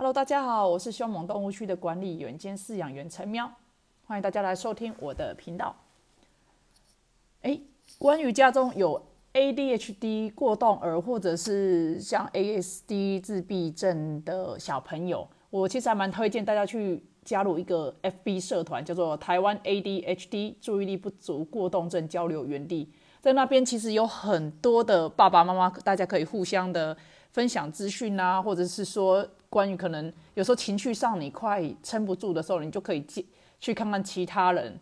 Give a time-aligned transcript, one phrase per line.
[0.00, 3.52] Hello，大家好，我是凶猛动物区的管理员兼饲养员陈喵，
[4.06, 5.76] 欢迎大家来收听我的频道。
[7.42, 7.60] 诶，
[7.98, 22.90] 关于家中有 ADHD 过动儿或者是像 ASD 自闭症的小朋友，我其实还蛮推荐大家去加入一个 FB 社团，叫做台湾 ADHD 注意力不足过动症交流园地。
[23.20, 26.96] 在那边其实有很多的爸爸妈妈，大家可以互相的
[27.32, 33.26] 分享资讯啊，或者是说关于可能有时候情绪上你快撑不住的时候，你就可以去
[33.58, 34.78] 去看看其他人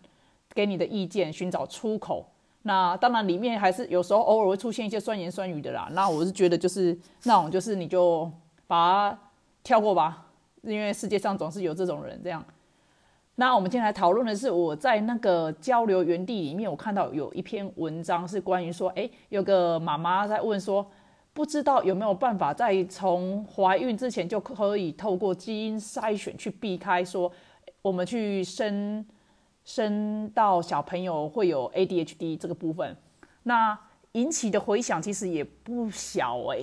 [0.55, 2.25] 给你的意见，寻找出口。
[2.63, 5.89] 那当然里面还是有时候偶尔会出现一些酸言酸语的啦。
[5.93, 8.31] 那我是觉得就是那种就是你就
[8.67, 9.19] 把它
[9.65, 10.27] 跳过吧，
[10.63, 12.45] 因为世界上总是有这种人这样。
[13.37, 20.85] 那我们今天来讨论的是，我在那个交流园地里面，我看到有一篇文章是关于说，哎，有个妈妈在问说，
[21.39, 27.31] 不知道有没有办法在从怀孕之前就可以透过基因筛选去避开说，
[27.81, 29.07] 我们去生
[29.65, 32.97] 生到小朋友会有 ADHD 这个部分，
[33.45, 33.79] 那
[34.15, 36.59] 引起的回响其实也不小哎。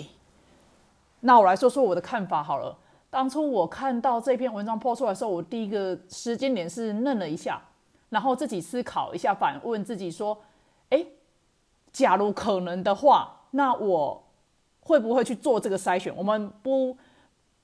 [1.21, 2.77] 那我来说说我的看法好了。
[3.09, 7.61] 当初我看到这篇文章播出来的时候，我第一个时间点是愣了一下，
[8.09, 10.37] 然后自己思考一下，反问自己说
[10.91, 11.05] ：“哎，
[11.93, 14.21] 假如可能的话，那我
[14.85, 16.15] 会不会去做这个筛选？
[16.15, 16.97] 我们不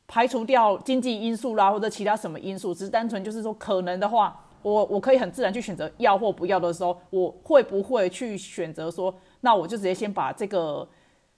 [0.05, 10.85] 排除掉经济因素啦，或者其他什么因素，只是单纯就是说可能的话，我我可以很自然去选择要或不要的时候，我会不会去选择说，那我就直接先把这个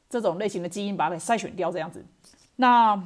[0.10, 2.04] 这种类型的基因把它给筛选掉，这样子，
[2.56, 3.00] 那。”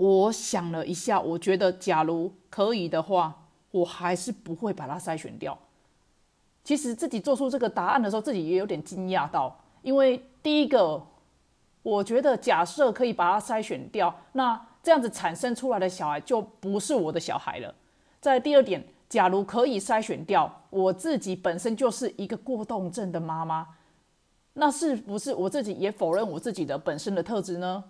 [0.00, 5.58] 我想了一下，我觉得假如可以的话，我还是不会把它筛选掉。
[6.64, 11.02] 其实自己做出这个答案的时候，自己也有点惊讶到，因为第一个，
[11.82, 17.74] 我觉得假设可以把它筛选掉，那这样子产生出来的小孩就不是我的小孩了。
[18.20, 23.66] 在第二点，假如可以筛选掉，我自己本身就是一个过动症的妈妈，
[24.52, 27.84] 那是不是我自己也否认我自己的本身的特质呢？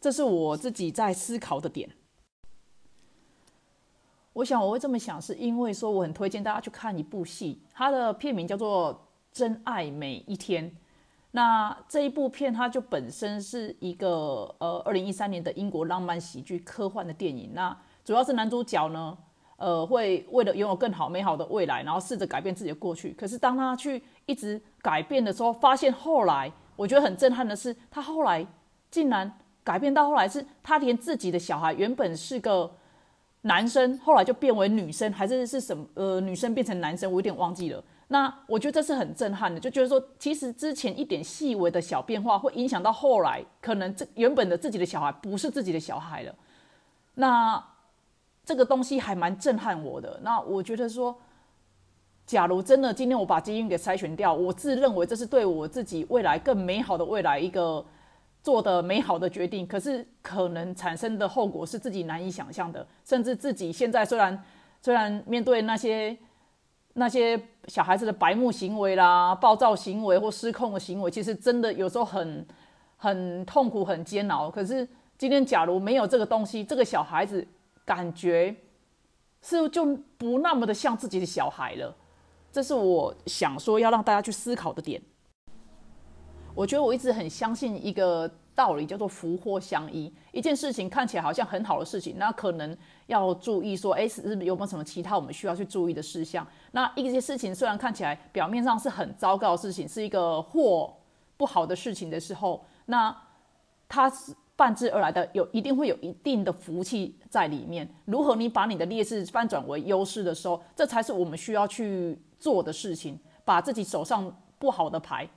[0.00, 1.90] 这是我自己在思考的点。
[4.32, 8.94] 我想我会这么想，是因为说我很推荐大家去看一部戏，它的片名叫做
[9.30, 10.70] 《真爱每一天》。
[11.32, 17.50] 那这一部片它就本身是一个呃二零一三年的英国浪漫喜剧科幻的电影。
[17.54, 19.16] 那主要是男主角呢，
[19.56, 23.12] 呃，会为了拥有更好美好的未来，然后试着改变自己的过去。
[23.12, 28.46] 可是当他去一直改变的时候，发现后来我觉得很震撼的是，他后来
[28.90, 29.32] 竟然。
[29.62, 32.68] 改变到后来是，他连自己的小孩原本是个
[33.42, 35.86] 男生，后来就变为女生，还是是什么？
[35.94, 37.84] 呃，女生变成男生，我有点忘记了。
[38.12, 46.34] 那我觉得这是很震撼的，就觉得说，其实之前一点细微的小变化，会影响到后来，可能这原本的自己的小孩不是自己的小孩了。
[47.14, 47.64] 那
[48.44, 50.18] 这个东西还蛮震撼我的。
[50.22, 51.16] 那我觉得说，
[52.26, 57.84] 假如真的今天我把基因给筛选掉，我自认为这是对我自己未来更美好的未来一个。
[58.42, 64.42] 做的美好的决定，可是可能产生的后果是自己难以想象的，甚至自己现在虽然
[64.80, 66.16] 虽然面对那些
[66.94, 72.46] 那些小孩子的白目行为啦、暴躁行为或失控的行为，其实真的有时候很
[72.96, 74.50] 很痛苦、很煎熬。
[74.50, 74.86] 可是
[75.16, 77.46] 今天假如没有这个东西，这个小孩子
[77.84, 78.54] 感觉
[79.42, 81.94] 是就不那么的像自己的小孩了。
[82.52, 85.00] 这是我想说要让大家去思考的点。
[86.54, 90.12] 我觉得我一直很相信一个道理，叫做福祸相依。
[90.32, 96.46] 一件事情看起来好像很好的事情，那可能要注意说，哎，是不是有没有什么其他我们需要去注意的事项？
[96.72, 100.94] 那一些事情虽然看起来表面上是很糟糕的事情，是一个祸
[101.36, 103.16] 不好的事情的时候，那
[103.88, 107.88] 它是伴之而来的，有一定会有一定的福气在里面。
[108.04, 113.18] 如何你把你的劣势翻转为优势的时候，这才是我们需要去做的事情。
[113.42, 115.28] 把自己手上不好的牌。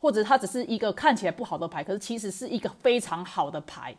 [0.00, 3.94] 或者它只是一个看起来不好的牌，可是其实是一个非常好的牌。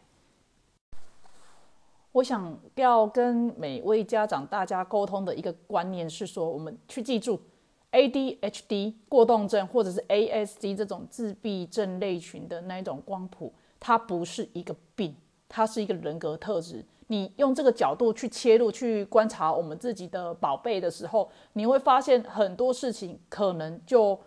[2.14, 7.40] 我想要跟每位家长大家沟通的一个观念是说，我们去记住
[7.92, 15.16] ，ADHD 过动症或者是 ASD 这种自闭症类群的那一种光谱，它不是一个病，
[15.48, 16.84] 它是一个人格特质。
[17.08, 24.20] 你用这个角度去切入去观察我们自己的宝贝的时候，你会发现很多事情可能就。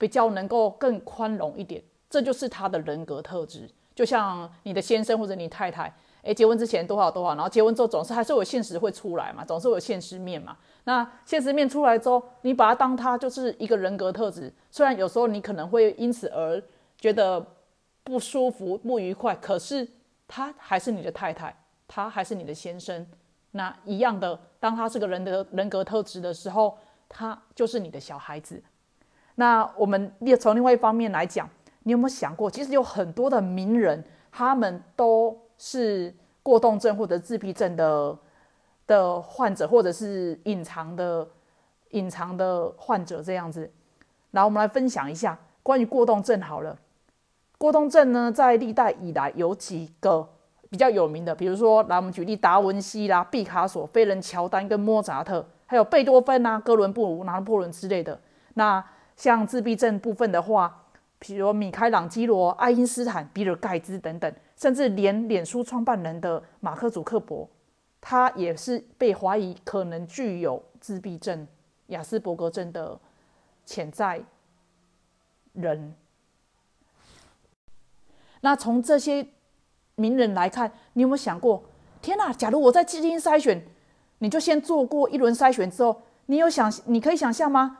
[0.00, 3.68] 比较能够更宽容一点，这就是他的人格特质。
[3.94, 10.56] 就像你的先生或者你太太，诶，结婚之前多少多少，然后结婚之后总是还是有现实会出来嘛，总是有现实面嘛。
[10.84, 16.62] 那现实面出来之后，你把它当他就是一个人格特质，虽然有时候你可能会因此而
[16.96, 17.46] 觉得
[18.02, 19.86] 不舒服、不愉快，可是
[20.26, 21.54] 他还是你的太太，
[21.86, 23.06] 他还是你的先生。
[23.50, 28.62] 那一样的，当他是个人的人格特质的时候，他就是你的小孩子。
[29.40, 31.48] 那我们也从另外一方面来讲，
[31.84, 38.18] 你有没有想过，其实有很多的名人，他们都是过动症或者自闭症的
[38.86, 41.26] 的患者，或者是隐藏的
[41.92, 43.70] 隐藏的患者这样子。
[44.30, 46.78] 然后我们来分享一下关于过动症好了。
[47.56, 50.28] 过动症呢，在历代以来有几个。
[50.70, 58.16] 比较有名的，比如说，来我们举例，达文西啦、毕卡索、飞人乔丹跟莫扎特，还有贝多芬啊、哥伦布、拿破仑之类的。
[58.54, 58.80] 那
[59.20, 60.86] 像自闭症部分的话，
[61.18, 67.46] 比如米开朗基罗、爱因斯坦、比尔盖茨等等，甚至连脸书创办人的马克祖克伯，
[68.00, 71.46] 他也是被怀疑可能具有自闭症、
[71.88, 72.98] 雅斯伯格症的
[73.66, 74.22] 潜在
[75.52, 75.94] 人。
[78.40, 79.26] 那从这些。
[79.96, 81.62] 名人来看，你有没有想过？
[82.00, 82.32] 天哪！
[82.32, 83.62] 假如我在基因筛选，
[84.20, 87.79] 你就先做过一轮筛选之后，你有想，你可以想象吗？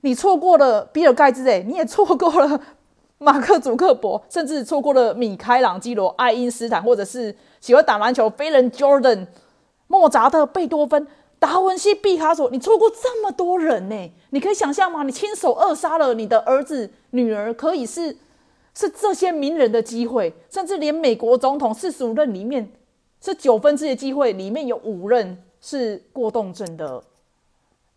[0.00, 2.60] 你错过了比尔盖茨，哎，你也错过了
[3.18, 9.26] 马克祖克伯，甚至错过了米开朗基罗、爱因斯坦，或者是喜欢打篮球飞人 Jordan、
[9.86, 11.06] 莫扎特、贝多芬、
[11.38, 14.12] 达文西、毕卡索，你错过这么多人呢？
[14.30, 15.02] 你可以想象吗？
[15.02, 18.16] 你亲手扼杀了你的儿子、女儿，可以是。
[18.74, 22.70] 是这些名人的机会，甚至连美国总统四十五任里面，
[23.20, 27.02] 是九分之一的机会，里面有五任是过动症的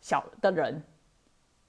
[0.01, 0.81] 小的人。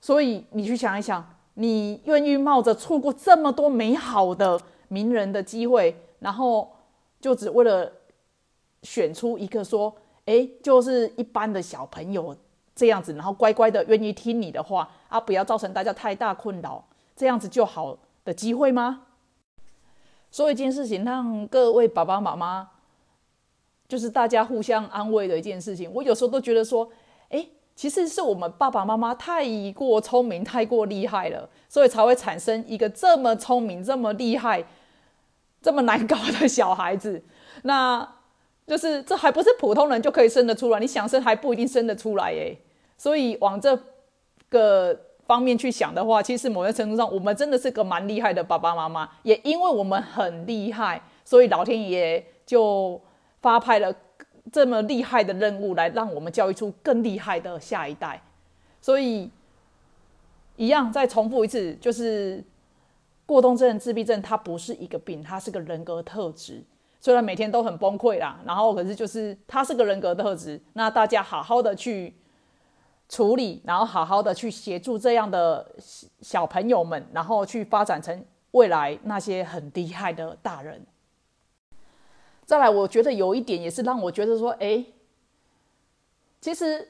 [0.02, 6.70] 所以你去想一想，你愿意冒着错过这么多美好的名人的机会，然后
[7.18, 7.90] 就只为了
[8.82, 9.96] 选出一个说，
[10.26, 12.36] 哎，就是一般的小朋友
[12.76, 16.84] 这样子，然后乖乖的愿意听你的话啊，不要造成大家太大困扰，
[17.16, 17.96] 这样子就好。
[18.24, 19.02] 的机会吗？
[20.30, 22.70] 所以一件事情让各位爸爸妈妈，
[23.88, 25.92] 就是大家互相安慰的一件事情。
[25.92, 26.88] 我有时候都觉得说，
[27.74, 34.64] 其实是我们爸爸妈妈太过聪明、太过厉害了，所以才会产生一个这么聪明、这么厉害、
[35.60, 37.22] 这么难搞的小孩子。
[37.62, 38.06] 那
[38.66, 42.56] 就是这还不是普通人就可以生得出来，你想生还不一定生得出来耶。
[42.96, 43.78] 所以往这
[44.48, 44.98] 个。
[45.24, 49.08] 方面去想的话，其实某些程度上，我们真的是个蛮厉害的爸爸妈妈。
[49.22, 53.00] 也因为我们很厉害，所以老天爷就
[53.40, 53.94] 发派了
[54.52, 58.22] 这么厉害的任务，来让我们教育出更厉害的下一代。
[58.80, 59.30] 所以，
[60.56, 62.44] 一样再重复一次，就是
[63.26, 66.62] 过动症、自闭症，它不是一个病，它是个人格特质。
[67.00, 70.60] 虽然每天都很崩溃啦，然后可是就是它是个人格特质。
[70.74, 72.14] 那大家好好的去。
[73.08, 75.70] 处理，然后好好的去协助这样的
[76.22, 80.80] 小朋友们，然后去发展成未来那些很厉害的大人。
[82.44, 84.84] 再来，我觉得有一点也是让我觉得说，哎，
[86.40, 86.88] 其实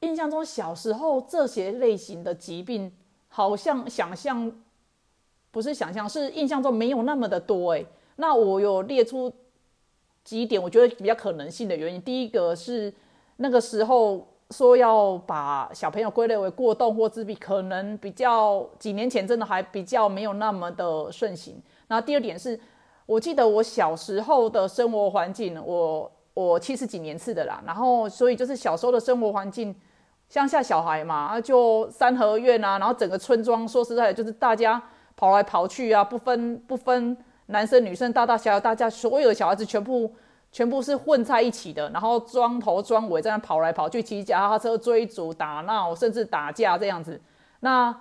[0.00, 2.92] 印象中小时候这些类型的疾病，
[3.28, 4.52] 好像想象
[5.50, 7.72] 不是想象，是印象中没有那么的多。
[7.72, 7.84] 哎，
[8.16, 9.32] 那我有列出
[10.24, 12.00] 几点，我觉得比较可能性的原因。
[12.02, 12.92] 第一个是
[13.36, 14.26] 那个时候。
[14.52, 21.60] 说要把小朋友归类为过动或自闭，可能比较几年前真的还比较没有那么的盛行。
[21.88, 22.56] 那第二点是，
[23.06, 29.74] 我记得我小时候的生活环境，我我七十几年次的啦，然后所以就是小时候的生活环境，
[30.28, 34.82] 乡下小孩嘛，就三合院啊，然后整个村庄，说实在的，就是大家
[35.16, 37.16] 跑来跑去啊，不分不分
[37.46, 40.12] 男生女生，大大小小，大家所有的小孩子全部。
[40.52, 47.20] 全部是混在一起的，然后装头装尾，在那跑来跑去，骑脚踏车追逐、打闹，甚至打架这样子。
[47.60, 47.94] 那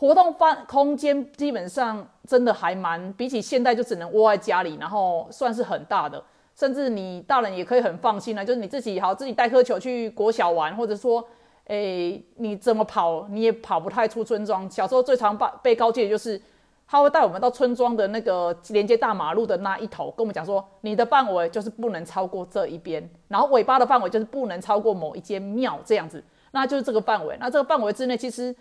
[0.00, 6.24] 活动范空间基本上真的还蛮，比起现在就只能窝在家里，然后算是很大的。
[6.54, 11.22] 甚至你大人也可以很放心了，就是你自己好自己带颗球去国小玩，或者说，
[11.66, 14.70] 诶，你怎么跑你也跑不太出村庄。
[14.70, 16.40] 小时候最常被被告诫的就是。
[16.88, 27.36] 他会带我们到村庄的那个连接大马路的那一头，跟我们讲说，你的范围就是不能超过这一边，然后尾巴的范围就是不能超过某一间庙这样子，那就是这个范围。
[27.38, 28.56] 那这个范围之内，其实。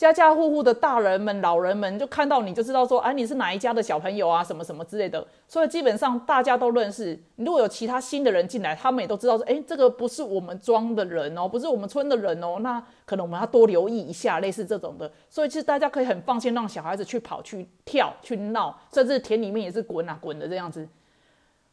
[0.00, 5.22] 家家户户的大人们、老人们就看到你就知道说，哎，你是哪一家的小朋友啊，什么什么之类的。
[5.46, 7.22] 所以基本上大家都认识。
[7.36, 12.56] 如果有其他新的人进来，他们也都知道说，哎，这个不是我们庄的人哦，不是我们村的人哦。
[12.60, 15.12] 那可能我们要多留意一下，类似这种的。
[15.28, 20.88] 所以其实大家可以很放心让小孩子去跑、去跳、去闹，甚至田里面也是滚啊滚的这样子。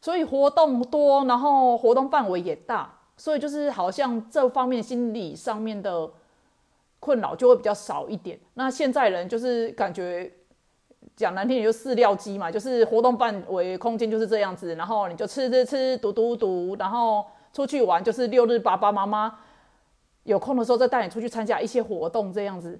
[0.02, 6.10] 所以活动多，然后活动范围也大，所以就是好像这方面心理上面的。
[7.00, 8.38] 困扰就会比较少一点。
[8.54, 10.30] 那现在人就是感觉
[11.16, 19.38] 讲难听点就饲料鸡嘛，就是活动范围空间就是这样子，然后你就吃吃吃，读读读，然后出去玩就是六日爸爸妈妈
[20.24, 22.78] 有空的时候再带你出去参加一些活动这样子。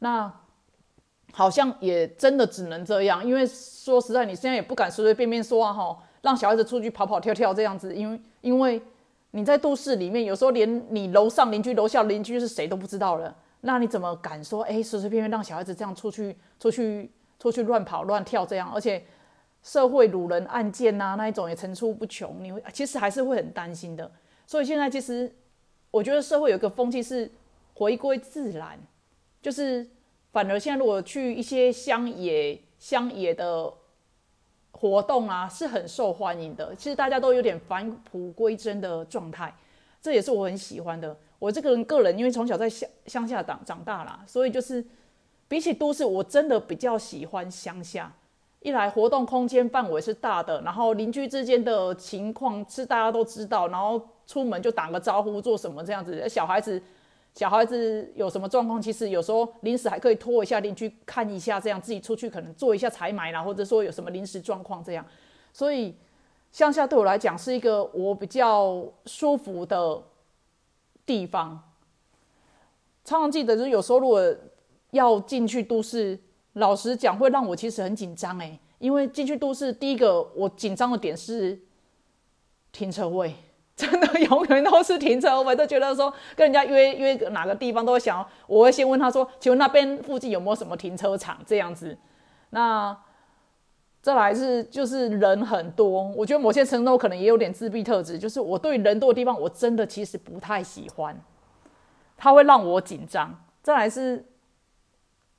[0.00, 0.32] 那
[1.32, 8.82] 好像也真的只能这样，因为说实在，你现在也不敢随随便便说啊哈，让小孩子出去跑跑跳跳这样子，因为因为
[9.32, 17.10] 你在都市里面，有时候连你楼上邻居、楼下邻居是谁都不知道了，那你怎么敢说哎，随随便便让小孩子这样出去出去？
[17.40, 19.00] 出去乱跑乱跳这样，而且
[19.62, 24.10] 社会掳人案件呐那一种也层出不穷，你会其实还是会很担心的。
[24.44, 25.32] 所以现在其实
[25.92, 27.30] 我觉得社会有一个风气是
[27.74, 28.76] 回归自然，
[29.40, 29.88] 就是
[30.32, 33.72] 反而现在如果去一些乡野乡野的
[34.72, 36.74] 活动啊，是很受欢迎的。
[36.74, 39.54] 其实大家都有点返璞归真的状态，
[40.02, 41.16] 这也是我很喜欢的。
[41.38, 44.84] 我这个人个人因为从小在乡乡下长长大啦，所以就是。
[45.50, 48.12] 比起都市，我真的比较喜欢乡下。
[48.60, 56.28] 一来活动空间范围是大的，然后邻居之间的情况是大家都知道，然后出门就打个招呼，做什么这样子。
[56.28, 56.82] 小孩子，
[57.32, 65.06] 小孩子有什么状况，其实有时候临时还可以拖一下邻居看一下，这样自己出去可能做一下采买啦，或者说有什么临时状况这样。
[65.54, 65.96] 所以
[66.52, 69.98] 乡下对我来讲是一个我比较舒服的
[71.08, 71.60] 地方。
[73.04, 74.22] 常常记得就是有时候如果。
[74.92, 76.18] 要进去都市，
[76.54, 81.60] 老实讲会让我其实很紧张哎，因为进去都市，第一个我紧张的点是
[82.72, 83.34] 停车位，
[83.76, 91.98] 真的永远都是停车位，都觉得说跟人家约约哪个地方都会想，我会先问他说，请问那边附近有没有什么停车场这样子？
[92.48, 92.98] 那
[94.00, 101.18] 再来是就是人很多，我觉得某些程度可能也有点自闭特质，就是我对人多的地方我真的其实不太喜欢，
[102.16, 103.34] 它会让我紧张。
[103.62, 104.24] 再来是。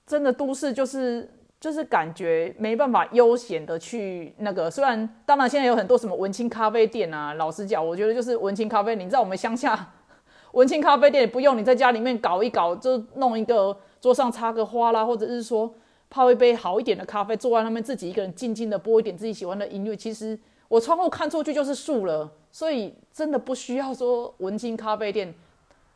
[0.10, 8.96] 真的都市就是就是感觉没办法悠闲的去那个，虽然当然现在有很多什么文青咖啡店啊，老实讲，我觉得就是文青咖啡。
[8.96, 9.92] 你知道我们乡下
[10.54, 15.72] 文青咖啡店不用你在家里面搞一搞，就弄一个桌上插个花啦，或者是说
[16.10, 19.96] 泡一杯好一点的咖啡，坐在那边自己一个人静静的播一点自己喜欢的音乐。
[19.96, 20.38] 其实
[20.68, 25.34] 我窗户看出去就是树了，所以真的不需要说文青咖啡店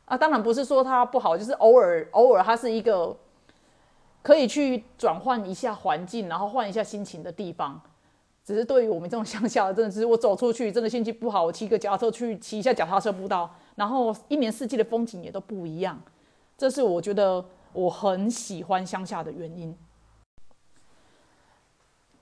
[0.05, 0.17] 啊。
[0.17, 3.15] 当然不是说它不好，就是偶尔偶尔它是一个。
[4.21, 7.77] 可以去转换一下环境，然后换一下心情的地方。
[8.41, 16.01] 只是对于我们这种乡下的，真的是我走出去，真的心情不好，我骑个脚踏车去骑一下脚踏车步道，然后一年四季的风景也都不一样。
[16.57, 17.43] 这是我觉得
[17.73, 19.75] 我很喜欢乡下的原因。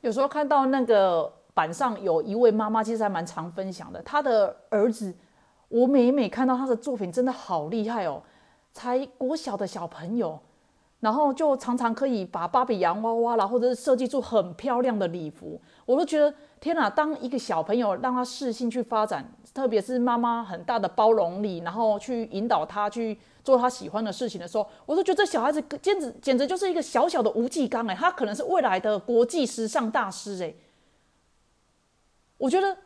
[0.01, 4.01] 有时候看到那个板上有一位妈妈，其实还蛮常分享的。
[4.01, 5.13] 她的儿子，
[5.70, 8.22] 我每每看到他的作品，真的好厉害哦，
[8.74, 10.39] 才国小的小朋友。
[11.01, 16.88] 然后就常常可以把芭比洋娃娃啦，或者是设计出很漂亮的礼服，我都觉得天哪！
[16.88, 30.53] 当一个小朋友让他适性去发展，特别是妈妈很大的包容力，然后去引导他去做他喜欢的事情的时候，我都觉得这小孩子简直简直就是一个小小的吴继刚哎，他可能是未来的国际时尚大师哎。
[32.38, 32.77] 我觉得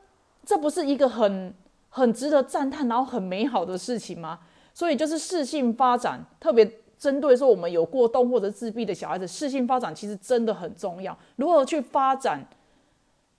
[0.45, 1.53] 这不是一个很
[1.89, 4.39] 很值得赞叹，然后很美好的事情吗？
[4.73, 6.79] 所以就是适性发展，特别。
[6.97, 11.17] 针对说我们有过动或者自闭的小孩子，适性发展其实真的很重要。
[11.35, 12.45] 如何去发展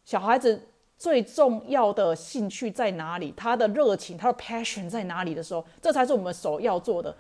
[0.05, 0.61] 小孩子
[0.99, 3.33] 最重要的兴趣在哪里？
[3.37, 7.15] 他的热情、他的 passion 在哪里的时候，这才是我们首要做的。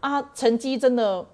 [0.00, 1.24] 啊，成绩真的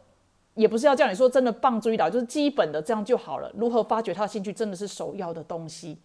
[0.54, 3.50] 也不是要叫你说真的棒追到，就是基本的这样就好了。
[3.54, 5.98] 如何发掘他的兴趣，真的是首要的东西。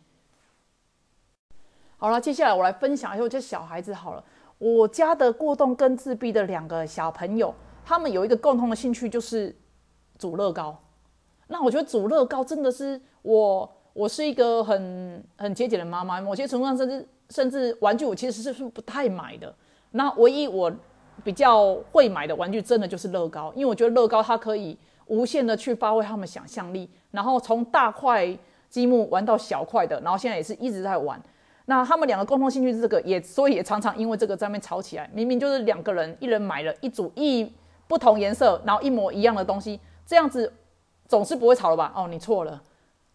[1.98, 4.24] 好了，接下来我来分享一下这小孩子好了。
[4.58, 7.54] 我家的过动跟自闭的两个小朋友。
[7.88, 9.56] 他们有一个共同的兴趣，就是
[10.20, 10.78] 煮乐高。
[11.48, 16.20] 那我觉得煮乐高真的是我，我是一个很很节俭的妈妈。
[16.20, 19.56] 某些程度上，甚至甚至玩具我其实是是不太买的。
[19.92, 20.70] 那唯一我
[21.24, 31.18] 比较会买的玩具，真的就是乐高，因为我觉得乐高它可以无限的去发挥他们想象力，然后从大块积木玩到小块的，然后现在也是一直在玩。
[31.68, 35.10] 那他们两个共同兴趣是这个，也所以也常常因为这个在那边吵起来。
[35.14, 37.50] 明明就是两个人，一人买了一组一。
[37.88, 40.52] 不同颜色，然后一模一样的东西，这样子
[41.08, 41.92] 总是不会吵了吧？
[41.96, 42.62] 哦，你错了。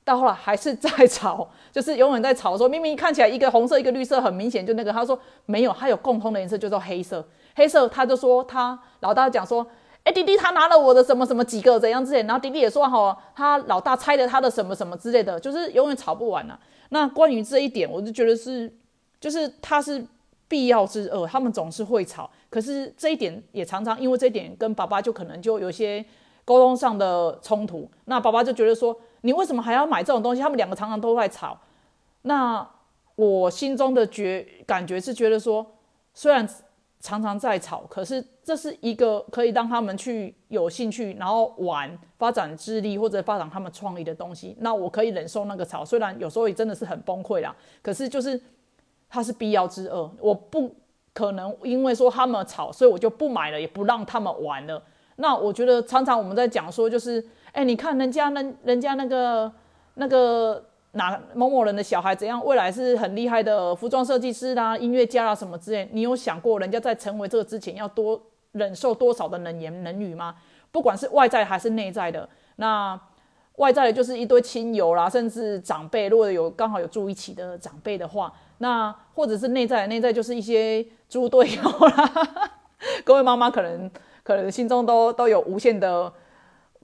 [0.04, 7.24] 到后来还是在吵， 就是永远在吵，说明明看起来一个红色一个绿色很明显，就那个他说没有，他有共通的颜色，叫做黑色。
[7.54, 9.64] 黑色他就说他老大讲说，
[10.04, 16.58] 哎，弟弟他拿了我的什么什么几个怎样之类，然后弟弟也说哈，他老大拆了他的什么什么之类的，就是永远吵不完啊。
[16.88, 18.72] 那关于这一点，我就觉得是，
[19.20, 20.04] 就是他是。
[20.48, 22.28] 必要之恶，他们总是会吵。
[22.52, 26.04] 可是这一点也常常因为这一点跟爸爸就可能就有些
[26.44, 27.90] 沟通上的冲突。
[28.04, 30.42] 那爸爸就觉得说，你为什么还要买这种东西？
[30.42, 31.58] 他们两个常常都在吵。
[32.20, 32.68] 那
[33.16, 35.66] 我心中的觉感觉是觉得说，
[36.12, 36.46] 虽然
[37.00, 44.54] 常常在吵，可是这是一个可以让他们去有兴趣，然后玩、发展智力或者发展他们创意的东西。
[44.60, 47.56] 那我可以忍受那个吵，虽然有时候也真的是很崩溃啦。
[47.80, 48.38] 可是就是
[49.08, 50.74] 它是必要之恶，我不
[51.14, 54.82] 可能因为说他们吵，所以我就不买了，也不让他们玩了。
[55.16, 59.52] 那我觉得常常我们在讲说，就是，哎，你看人家那人家那个
[59.94, 65.88] 那个哪某某人的小孩怎样，未来是很厉害的服装设计师啦、音乐家啦什么之类。
[65.92, 68.20] 你有想过人家在成为这个之前要多
[68.52, 70.34] 忍受多少的冷言冷语吗？
[70.70, 72.26] 不管是外在还是内在的。
[72.56, 72.98] 那
[73.56, 82.10] 外在的就是一堆亲友啦，甚至长辈，如果有刚好有住一起的长辈的话，那或者是内在，内在就是一些猪队友啦。
[83.04, 83.90] 各位妈妈可能。
[84.24, 86.12] 可能心中都都有无限的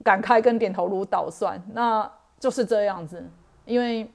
[0.03, 3.25] 感慨跟点头如捣蒜，那就是这样子。
[3.63, 4.11] 因为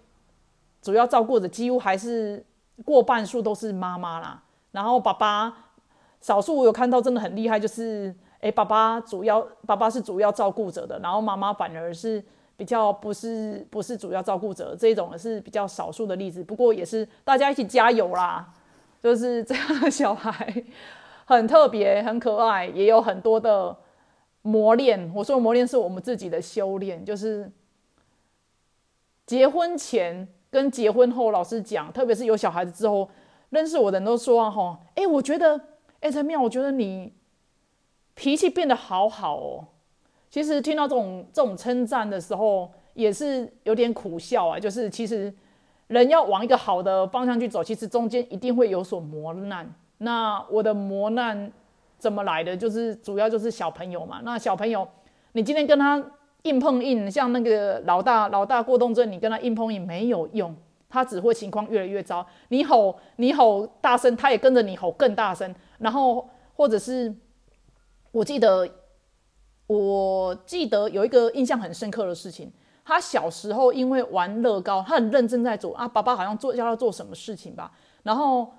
[0.83, 2.45] 主要照顾的几乎还是
[2.85, 4.43] 过半数都是妈妈啦，
[4.73, 5.51] 然后爸爸
[6.21, 12.23] 少数我有看到真的很厉害，就是诶，爸爸主要爸爸是主要照顾者的，然后妈妈反而是
[12.57, 16.43] 比较不是不是主要照顾者，这种是比较少数的例子。
[16.45, 18.53] 不过也是大家一起加油啦，
[19.03, 20.65] 就是这样的小孩。
[21.27, 23.75] 很特别，很可爱，也有很多的
[24.43, 25.11] 磨练。
[25.15, 27.51] 我说磨练是我们自己的修炼，就是
[29.25, 33.09] 结婚前跟结婚后，老师讲，特别是有小孩子之后，
[33.49, 35.59] 认识我的人都说啊，吼，哎，我觉得，
[36.01, 37.15] 哎，陈妙，我觉得你
[38.15, 39.69] 脾气变得好好哦。
[40.35, 44.59] 其实听到这种这种称赞的时候，也是有点苦笑啊。
[44.59, 45.33] 就是其实
[45.87, 49.73] 人要往一个好的方向去走，其实中间一定会有所磨难。
[49.99, 51.53] 那我的磨难
[52.01, 52.57] 怎么来的？
[52.57, 54.23] 就是主要就是小朋友嘛。
[54.25, 54.85] 那小朋友，
[55.35, 56.05] 你今天跟他
[56.43, 60.53] 硬碰硬，像那个老大老大过动症，你跟他硬碰硬没有用，
[60.89, 62.27] 他只会情况越来越糟。
[62.49, 65.55] 你吼你吼大声，他也跟着你吼更大声。
[65.79, 67.15] 然后或者是，
[68.11, 68.69] 我记得
[69.67, 72.53] 我记得有一个印象很深刻的事情，
[72.85, 77.73] 他小时候因为玩乐高，他很认真在做啊，爸爸好像做叫他做什么事情吧，
[78.03, 78.53] 然后。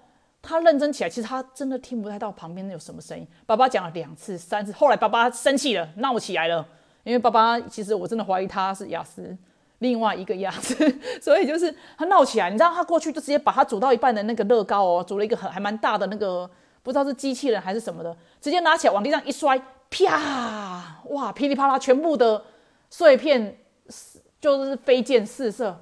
[0.47, 3.27] 他认真起来，其实他真的听不太到旁边有什么声音。
[3.47, 6.63] 爸爸讲了两次、三次，后来爸爸生气了，闹起来了。
[7.03, 9.35] 因为爸爸其实我真的怀疑他是雅思，
[9.79, 10.75] 另外一个雅思，
[11.19, 12.51] 所以就是他闹起来。
[12.51, 16.47] 你知道他过去就直接把他煮到一半的那个乐高哦，煮了一个很还蛮大的那个，
[16.83, 19.59] 不知道是机器人还是什么的，直接拿起来往地上一摔，
[19.89, 21.02] 啪！
[21.10, 22.43] 哇，噼里啪啦，全部的
[22.89, 23.58] 碎片
[24.39, 25.80] 就是飞溅四射。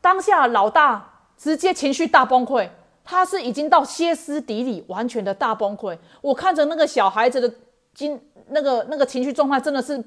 [0.00, 2.68] 当下老大直接情绪大崩溃。
[3.10, 5.96] 他是已经到歇斯底里，完全的大崩溃。
[6.20, 7.50] 我看着那个小孩子的
[7.94, 10.04] 经那个那个情绪状态，真的是，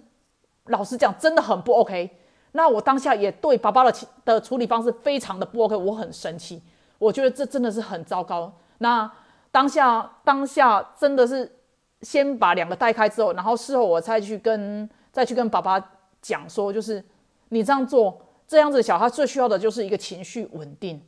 [0.65, 2.15] 老实讲，真的很不 OK。
[2.51, 3.91] 那我当下也对爸爸的
[4.23, 6.61] 的处理方式非常的不 OK，我很生气。
[6.99, 8.53] 我觉得这真的是很糟糕。
[8.77, 9.11] 那
[9.49, 11.51] 当下当下真的是
[12.01, 17.03] 先把两个带开之后，然后事后我再去跟再去跟爸爸讲说，就是
[17.49, 21.01] 你这样做，这样子小孩最需要的就是一个情绪稳定。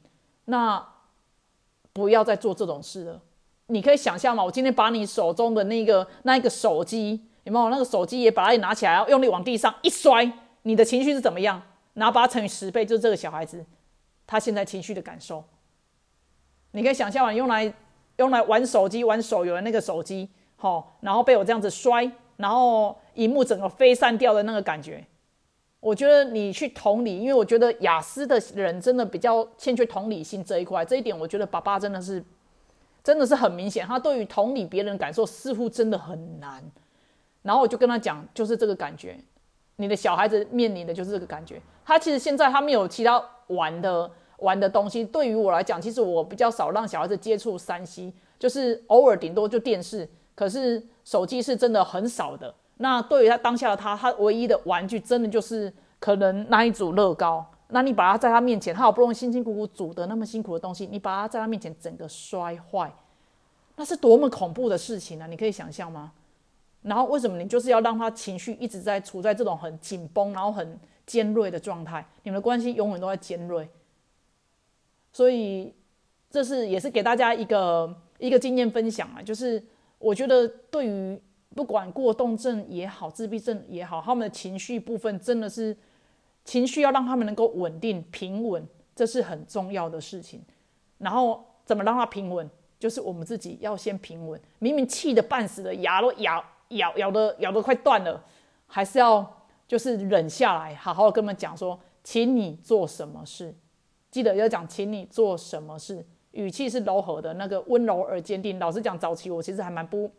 [0.45, 0.87] 那。
[1.95, 3.21] 不要再做这种事了。
[3.67, 4.43] 你可以想象吗？
[4.43, 10.27] 我今天把你手中的那个那一个手机，有没有那个手机也把它拿起来，用力往地上一摔，
[10.63, 11.61] 你的情绪是怎么样？
[11.93, 13.63] 然后把它乘以十倍，就是这个小孩子
[14.25, 15.43] 他现在情绪的感受。
[16.71, 17.31] 你可以想象吗？
[17.31, 17.71] 用来
[18.17, 20.27] 用来玩手机、玩手游的那个手机，
[20.63, 25.05] 好，然后被我这样子摔，然后荧幕整个飞散掉的那个感觉。
[25.81, 32.23] 我觉得你去同理，因为我觉得雅思的人真的比较欠缺同理心这一块，这一点我觉得爸爸真的是，
[33.03, 36.63] 真的是很明显，他对于同理别人感受似乎真的很难。
[37.41, 39.19] 然后我就跟他讲，就是这个感觉，
[39.75, 41.61] 你的小孩子面临的就是这个感觉。
[41.83, 52.53] 他其实现在他没有其他玩的玩的东西，对于我来讲，其实我比较少让小孩子接触三 C，就是偶尔顶多就电视，可是手机是真的很少的。
[52.77, 57.45] 那对于他当下的他，他唯一的玩具真的就是可能那一组乐高。
[57.69, 62.93] 那你把他在他面前，他好不容易辛辛苦苦煮的那么辛苦的东西，你把他在他面前整个摔坏，
[63.75, 65.25] 那是多么恐怖的事情啊！
[65.27, 66.11] 你可以想象吗？
[66.83, 72.05] 然后为什么你就是要让他情绪一直在处在这种很紧绷，然后很尖锐的状态？
[72.23, 73.67] 你们的关系永远都在尖锐。
[75.11, 75.73] 所以
[76.29, 79.63] 这是也是给大家一个一个经验分享啊，就是
[80.03, 81.21] 我觉得对于。
[81.55, 85.77] 不管过动症也好，自闭症也好，他们的情绪部分真的是
[86.43, 90.41] 情绪要让他们能够稳定平稳，这是很重要的事情。
[90.97, 94.41] 然后怎么让他平稳，就是我们自己要先平稳。
[94.57, 98.23] 明明气得半死的，牙都咬咬咬的咬的快断了，
[98.65, 103.53] 还是要就是忍下来，好好跟他们讲说，请你做什么事，
[104.09, 108.59] 记得要讲，请你做什么事，语气是柔和的，那个温柔而坚定。
[108.59, 110.11] 老实讲，早期我其实还蛮不。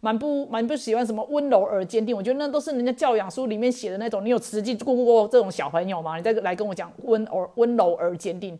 [0.00, 4.22] 蛮不蛮不喜欢什么温柔而坚定，我觉得那都是人家教养书里面写的那种。
[4.22, 6.18] 你有实际过过这种小朋友吗？
[6.18, 8.58] 你再来跟我讲温柔温柔而坚定，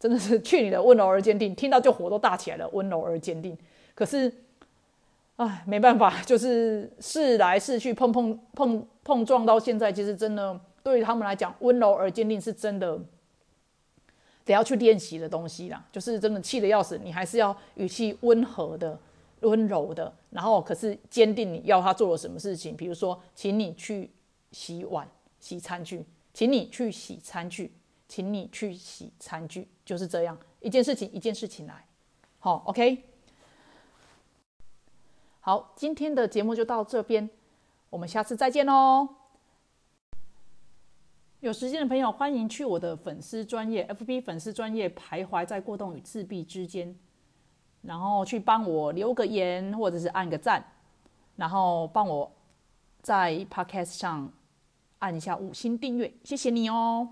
[0.00, 2.66] 真的是去你的温柔而坚定，听到就火都大起来了。
[2.72, 3.54] 温柔而坚定，
[3.94, 4.32] 可是，
[5.36, 12.98] 唉，没办法，就是试来试去碰碰碰碰撞到现在，其实真的对于他们来讲，温柔而坚定是真的
[14.46, 15.84] 得要去练习的东西啦。
[15.92, 18.98] 就是真的气得要死，你还是要语气温和的。
[19.40, 24.10] 温柔的，然后可是坚定你要他做了什么事情，比如说，请你去
[24.50, 25.06] 洗碗、
[25.38, 27.70] 洗餐具，请你去洗餐具，
[28.08, 31.86] 请你去洗餐具，就是这样一件事情一件事情来，
[32.38, 33.04] 好，OK，
[35.40, 37.28] 好，今天的节目就到这边，
[37.90, 39.15] 我们下次再见喽。
[41.46, 46.92] 有时间的朋友欢迎去我的粉丝专业 FB 粉丝专业徘徊在过动与自闭之间。
[47.82, 50.60] 然后去帮我留个言，或者是按个赞，
[51.36, 52.28] 然后帮我
[53.00, 54.32] 在 Podcast 上
[54.98, 57.10] 按一下五星订阅，谢谢你哦。